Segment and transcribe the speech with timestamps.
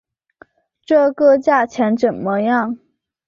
[0.81, 2.79] 这个价钱怎么样？